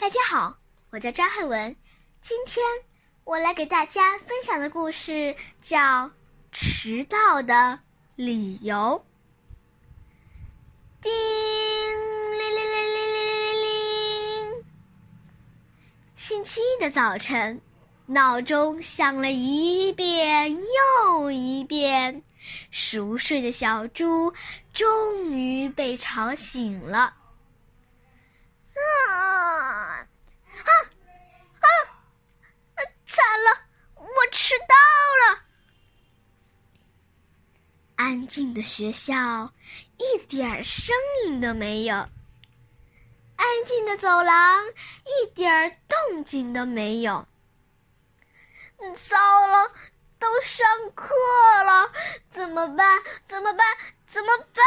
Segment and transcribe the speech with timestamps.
[0.00, 0.56] 大家好，
[0.88, 1.76] 我叫张汉文。
[2.22, 2.64] 今天
[3.22, 5.78] 我来给大家分享的故事叫
[6.50, 7.78] 《迟到的
[8.16, 9.04] 理由》。
[11.02, 14.64] 叮铃铃铃铃铃铃铃！
[16.14, 17.60] 星期一的早晨，
[18.06, 20.56] 闹钟响了一遍
[21.04, 22.22] 又一遍，
[22.70, 24.32] 熟睡的小猪
[24.72, 27.16] 终于被吵醒了。
[28.82, 30.72] 啊啊
[31.60, 31.66] 啊！
[33.04, 33.50] 惨了，
[33.96, 34.74] 我迟到
[35.22, 35.42] 了。
[38.10, 39.52] 安静的学校，
[39.96, 40.92] 一点声
[41.24, 41.94] 音都没有；
[43.36, 47.24] 安静的走廊，一点动静都没有。
[48.96, 49.70] 糟了，
[50.18, 51.14] 都上课
[51.62, 51.92] 了，
[52.32, 53.00] 怎么办？
[53.24, 53.64] 怎么办？
[54.08, 54.64] 怎么办？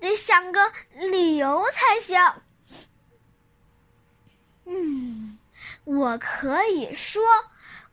[0.00, 0.70] 得想个
[1.10, 2.20] 理由才行。
[4.66, 5.38] 嗯，
[5.84, 7.22] 我可以说，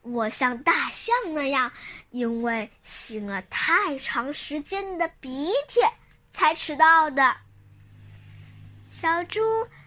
[0.01, 1.71] 我像大象那样，
[2.11, 5.81] 因为擤了太长时间的鼻涕
[6.29, 7.35] 才迟到的。
[8.89, 9.41] 小猪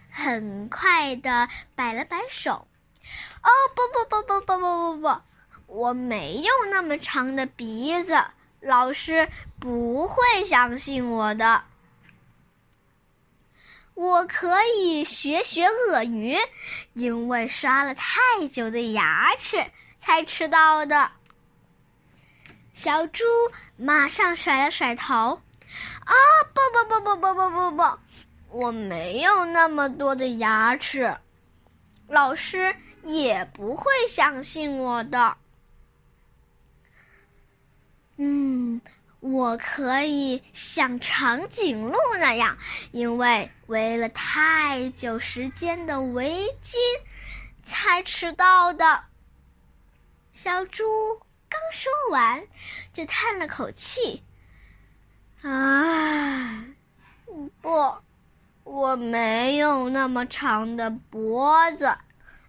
[0.09, 2.67] 很快的摆了摆手
[3.41, 5.21] ：“哦，不不不不不不不不，
[5.65, 8.23] 我没有那么长的鼻子，
[8.59, 9.27] 老师
[9.59, 11.63] 不会相信我的。”
[13.93, 16.37] 我可以学学鳄鱼，
[16.93, 19.63] 因为刷了太久的牙齿
[20.01, 21.11] 才迟到的。
[22.73, 23.23] 小猪
[23.77, 25.39] 马上甩了甩头
[26.03, 26.13] ：“啊，
[26.53, 27.83] 不不不不不不不不，
[28.49, 31.15] 我没有那么多的牙齿，
[32.07, 35.37] 老师也不会相信我的。”
[38.17, 38.81] 嗯。
[39.19, 42.57] 我可以像长颈鹿那样，
[42.91, 46.79] 因为围了太久时间的围巾，
[47.61, 49.03] 才迟到的。
[50.43, 50.83] 小猪
[51.47, 52.43] 刚说完，
[52.91, 54.23] 就叹了口气
[55.43, 56.65] ：“啊，
[57.61, 57.95] 不，
[58.63, 61.95] 我没有那么长的脖子，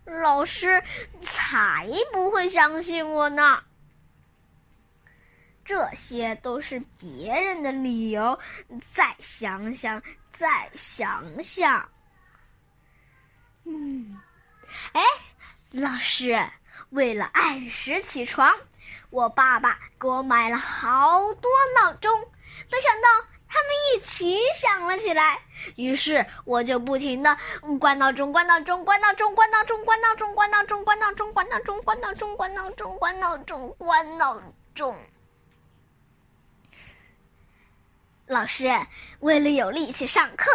[0.06, 0.82] 老师
[1.20, 3.62] 才不会相信我呢。”
[5.62, 8.40] 这些都是别人的理由，
[8.80, 11.86] 再想想，再想想。
[13.64, 14.18] 嗯，
[14.94, 15.02] 哎，
[15.72, 16.42] 老师，
[16.92, 18.54] 为了按时起床，
[19.08, 22.20] 我爸爸给我买了好多闹钟，
[22.70, 23.08] 没想到
[23.48, 25.40] 他们一起响了起来，
[25.76, 27.36] 于是我就不停的
[27.80, 34.42] 关闹钟，关闹钟，关闹钟，关闹钟，关闹钟，关闹钟，关闹钟，关闹钟，关闹钟，关闹钟，关闹钟，关闹
[34.74, 34.96] 钟。
[38.26, 38.70] 老师，
[39.20, 40.50] 为了有力气上课，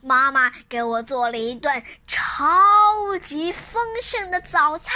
[0.00, 4.94] 妈妈给我做了一顿超级丰盛的早餐。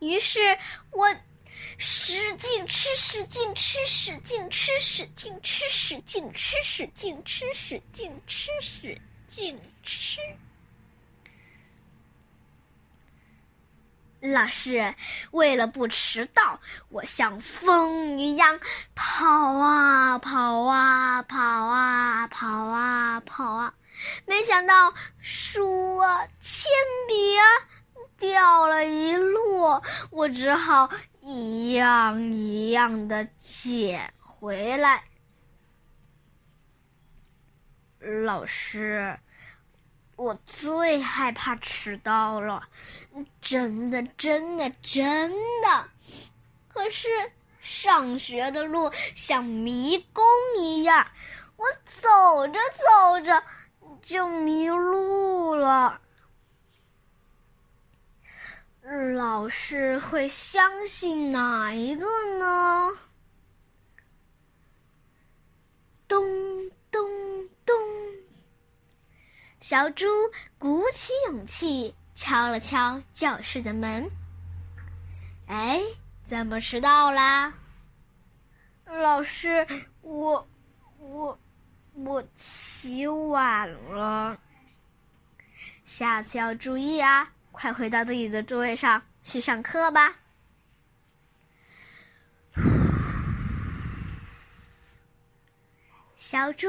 [0.00, 0.38] 于是
[0.90, 1.08] 我
[1.76, 10.20] 使劲吃，使劲吃，使劲吃，使劲吃，使劲吃，使劲吃，使劲吃，使劲吃。
[14.20, 14.92] 老师，
[15.30, 18.58] 为了不迟到，我像风一样
[18.96, 23.72] 跑啊跑啊跑啊跑啊跑啊，
[24.26, 26.68] 没想到书啊、铅
[27.06, 27.44] 笔啊
[28.18, 30.90] 掉了一摞，我只好
[31.22, 35.04] 一样一样的捡回来。
[38.26, 39.18] 老师。
[40.16, 42.68] 我最害怕迟到了，
[43.40, 45.30] 真的，真的，真
[45.62, 45.88] 的。
[46.66, 47.06] 可是
[47.60, 50.24] 上学的路像迷宫
[50.58, 51.06] 一样，
[51.54, 53.40] 我走着走着
[54.02, 56.00] 就迷路了。
[59.14, 62.06] 老师会相信哪一个
[62.38, 62.96] 呢？
[66.06, 66.24] 咚
[66.90, 67.06] 咚
[67.66, 67.76] 咚。
[69.60, 70.06] 小猪
[70.58, 74.10] 鼓起勇气敲了敲教室的门。
[75.48, 75.82] 哎，
[76.24, 77.52] 怎么迟到啦？
[78.86, 79.66] 老师，
[80.00, 80.48] 我
[80.98, 81.38] 我
[81.92, 84.40] 我起晚了。
[85.84, 87.30] 下次要注意啊！
[87.60, 90.14] 快回到自己的座位上去上课吧。
[96.14, 96.68] 小猪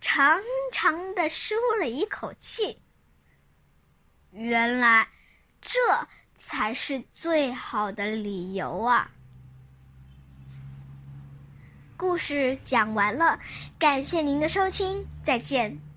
[0.00, 0.40] 长
[0.70, 2.80] 长的舒了一口气。
[4.30, 5.08] 原来，
[5.60, 5.80] 这
[6.38, 9.10] 才是最好的理由啊！
[11.96, 13.40] 故事讲完了，
[13.80, 15.89] 感谢您的收听，再见。